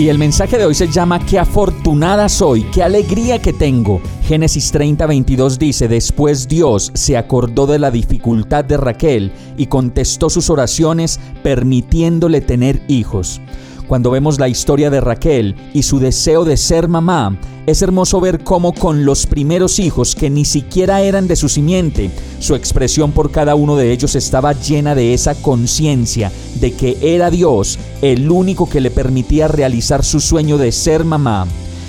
Y 0.00 0.08
el 0.08 0.16
mensaje 0.16 0.56
de 0.56 0.64
hoy 0.64 0.74
se 0.74 0.88
llama 0.88 1.18
Qué 1.26 1.38
afortunada 1.38 2.30
soy, 2.30 2.62
qué 2.72 2.82
alegría 2.82 3.38
que 3.38 3.52
tengo. 3.52 4.00
Génesis 4.24 4.72
30, 4.72 5.06
22 5.06 5.58
dice, 5.58 5.88
después 5.88 6.48
Dios 6.48 6.90
se 6.94 7.18
acordó 7.18 7.66
de 7.66 7.78
la 7.78 7.90
dificultad 7.90 8.64
de 8.64 8.78
Raquel 8.78 9.30
y 9.58 9.66
contestó 9.66 10.30
sus 10.30 10.48
oraciones 10.48 11.20
permitiéndole 11.42 12.40
tener 12.40 12.80
hijos. 12.88 13.42
Cuando 13.90 14.12
vemos 14.12 14.38
la 14.38 14.48
historia 14.48 14.88
de 14.88 15.00
Raquel 15.00 15.56
y 15.74 15.82
su 15.82 15.98
deseo 15.98 16.44
de 16.44 16.56
ser 16.56 16.86
mamá, 16.86 17.36
es 17.66 17.82
hermoso 17.82 18.20
ver 18.20 18.44
cómo 18.44 18.72
con 18.72 19.04
los 19.04 19.26
primeros 19.26 19.80
hijos 19.80 20.14
que 20.14 20.30
ni 20.30 20.44
siquiera 20.44 21.02
eran 21.02 21.26
de 21.26 21.34
su 21.34 21.48
simiente, 21.48 22.08
su 22.38 22.54
expresión 22.54 23.10
por 23.10 23.32
cada 23.32 23.56
uno 23.56 23.74
de 23.74 23.90
ellos 23.90 24.14
estaba 24.14 24.52
llena 24.52 24.94
de 24.94 25.12
esa 25.12 25.34
conciencia 25.34 26.30
de 26.60 26.72
que 26.72 26.98
era 27.02 27.30
Dios 27.30 27.80
el 28.00 28.30
único 28.30 28.68
que 28.70 28.80
le 28.80 28.92
permitía 28.92 29.48
realizar 29.48 30.04
su 30.04 30.20
sueño 30.20 30.56
de 30.56 30.70
ser 30.70 31.04
mamá 31.04 31.48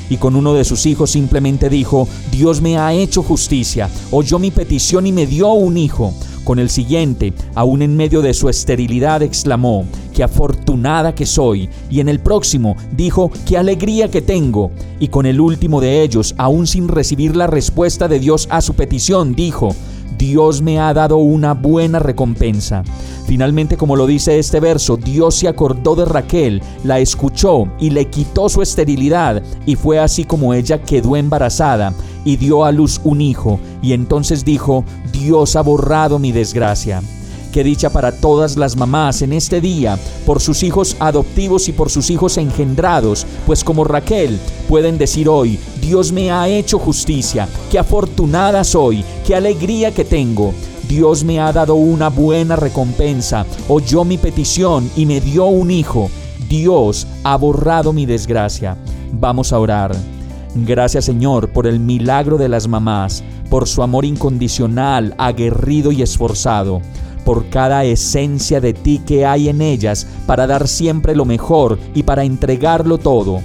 y 0.09 0.17
con 0.17 0.35
uno 0.35 0.55
de 0.55 0.65
sus 0.65 0.87
hijos 0.87 1.11
simplemente 1.11 1.69
dijo, 1.69 2.07
Dios 2.31 2.61
me 2.61 2.79
ha 2.79 2.93
hecho 2.93 3.21
justicia, 3.21 3.91
oyó 4.09 4.39
mi 4.39 4.49
petición 4.49 5.05
y 5.05 5.11
me 5.11 5.27
dio 5.27 5.49
un 5.51 5.77
hijo. 5.77 6.15
Con 6.51 6.59
el 6.59 6.69
siguiente, 6.69 7.31
aún 7.55 7.81
en 7.81 7.95
medio 7.95 8.21
de 8.21 8.33
su 8.33 8.49
esterilidad, 8.49 9.21
exclamó, 9.21 9.85
qué 10.13 10.21
afortunada 10.21 11.15
que 11.15 11.25
soy. 11.25 11.69
Y 11.89 12.01
en 12.01 12.09
el 12.09 12.19
próximo 12.19 12.75
dijo, 12.91 13.31
qué 13.45 13.57
alegría 13.57 14.11
que 14.11 14.21
tengo. 14.21 14.69
Y 14.99 15.07
con 15.07 15.25
el 15.25 15.39
último 15.39 15.79
de 15.79 16.01
ellos, 16.01 16.35
aún 16.37 16.67
sin 16.67 16.89
recibir 16.89 17.37
la 17.37 17.47
respuesta 17.47 18.09
de 18.09 18.19
Dios 18.19 18.49
a 18.51 18.59
su 18.59 18.73
petición, 18.73 19.33
dijo, 19.33 19.73
Dios 20.17 20.61
me 20.61 20.77
ha 20.77 20.93
dado 20.93 21.19
una 21.19 21.53
buena 21.53 21.99
recompensa. 21.99 22.83
Finalmente, 23.27 23.77
como 23.77 23.95
lo 23.95 24.05
dice 24.05 24.37
este 24.37 24.59
verso, 24.59 24.97
Dios 24.97 25.35
se 25.35 25.47
acordó 25.47 25.95
de 25.95 26.03
Raquel, 26.03 26.61
la 26.83 26.99
escuchó 26.99 27.69
y 27.79 27.91
le 27.91 28.09
quitó 28.09 28.49
su 28.49 28.61
esterilidad, 28.61 29.41
y 29.65 29.75
fue 29.75 29.99
así 29.99 30.25
como 30.25 30.53
ella 30.53 30.83
quedó 30.83 31.15
embarazada 31.15 31.93
y 32.25 32.37
dio 32.37 32.65
a 32.65 32.71
luz 32.71 33.01
un 33.03 33.21
hijo, 33.21 33.59
y 33.81 33.93
entonces 33.93 34.45
dijo, 34.45 34.83
Dios 35.11 35.55
ha 35.55 35.61
borrado 35.61 36.19
mi 36.19 36.31
desgracia. 36.31 37.01
Qué 37.51 37.65
dicha 37.65 37.89
para 37.89 38.13
todas 38.13 38.55
las 38.55 38.77
mamás 38.77 39.21
en 39.21 39.33
este 39.33 39.59
día, 39.59 39.99
por 40.25 40.39
sus 40.39 40.63
hijos 40.63 40.95
adoptivos 40.99 41.67
y 41.67 41.73
por 41.73 41.89
sus 41.89 42.09
hijos 42.09 42.37
engendrados, 42.37 43.25
pues 43.45 43.63
como 43.63 43.83
Raquel 43.83 44.39
pueden 44.69 44.97
decir 44.97 45.27
hoy, 45.27 45.59
Dios 45.81 46.13
me 46.13 46.31
ha 46.31 46.47
hecho 46.47 46.79
justicia, 46.79 47.49
qué 47.69 47.77
afortunada 47.77 48.63
soy, 48.63 49.03
qué 49.27 49.35
alegría 49.35 49.91
que 49.93 50.05
tengo. 50.05 50.53
Dios 50.87 51.23
me 51.23 51.39
ha 51.39 51.51
dado 51.51 51.75
una 51.75 52.09
buena 52.09 52.55
recompensa, 52.55 53.45
oyó 53.67 54.05
mi 54.05 54.17
petición 54.17 54.89
y 54.95 55.05
me 55.05 55.19
dio 55.19 55.45
un 55.45 55.71
hijo. 55.71 56.09
Dios 56.47 57.07
ha 57.23 57.37
borrado 57.37 57.93
mi 57.93 58.05
desgracia. 58.05 58.77
Vamos 59.13 59.53
a 59.53 59.59
orar. 59.59 59.95
Gracias 60.55 61.05
Señor 61.05 61.49
por 61.49 61.67
el 61.67 61.79
milagro 61.79 62.37
de 62.37 62.49
las 62.49 62.67
mamás, 62.67 63.23
por 63.49 63.67
su 63.67 63.83
amor 63.83 64.05
incondicional, 64.05 65.15
aguerrido 65.17 65.91
y 65.91 66.01
esforzado 66.01 66.81
por 67.25 67.49
cada 67.49 67.83
esencia 67.83 68.59
de 68.59 68.73
ti 68.73 68.99
que 69.05 69.25
hay 69.25 69.49
en 69.49 69.61
ellas 69.61 70.07
para 70.25 70.47
dar 70.47 70.67
siempre 70.67 71.15
lo 71.15 71.25
mejor 71.25 71.77
y 71.93 72.03
para 72.03 72.23
entregarlo 72.23 72.97
todo. 72.97 73.41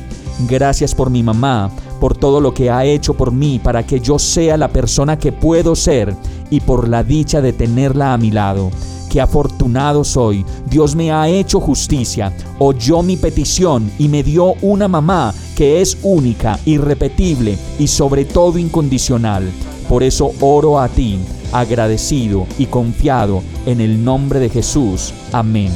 Gracias 0.49 0.95
por 0.95 1.11
mi 1.11 1.23
mamá, 1.23 1.71
por 2.01 2.17
todo 2.17 2.41
lo 2.41 2.53
que 2.53 2.71
ha 2.71 2.85
hecho 2.85 3.15
por 3.15 3.33
mí 3.33 3.61
para 3.63 3.87
que 3.87 4.01
yo 4.01 4.19
sea 4.19 4.57
la 4.57 4.69
persona 4.69 5.19
que 5.19 5.33
puedo 5.33 5.75
ser 5.75 6.15
y 6.51 6.61
por 6.61 6.89
la 6.89 7.03
dicha 7.03 7.41
de 7.41 7.53
tenerla 7.53 8.13
a 8.13 8.19
mi 8.19 8.31
lado. 8.31 8.71
Qué 9.17 9.23
afortunado 9.23 10.05
soy. 10.05 10.45
Dios 10.69 10.95
me 10.95 11.11
ha 11.11 11.27
hecho 11.27 11.59
justicia, 11.59 12.35
oyó 12.59 13.03
mi 13.03 13.17
petición 13.17 13.91
y 13.99 14.09
me 14.09 14.23
dio 14.23 14.53
una 14.61 14.89
mamá 14.89 15.33
que 15.57 15.81
es 15.81 15.97
única, 16.03 16.61
irrepetible 16.67 17.57
y 17.79 17.87
sobre 17.87 18.27
todo 18.27 18.59
incondicional. 18.59 19.51
Por 19.89 20.03
eso 20.03 20.33
oro 20.43 20.79
a 20.79 20.91
ti 20.91 21.19
agradecido 21.51 22.47
y 22.59 22.67
confiado 22.67 23.43
en 23.65 23.81
el 23.81 24.05
nombre 24.05 24.39
de 24.39 24.51
Jesús. 24.51 25.15
Amén. 25.33 25.73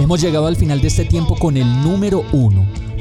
Hemos 0.00 0.20
llegado 0.20 0.48
al 0.48 0.56
final 0.56 0.80
de 0.80 0.88
este 0.88 1.04
tiempo 1.04 1.36
con 1.36 1.56
el 1.56 1.84
número 1.84 2.24
uno. 2.32 2.66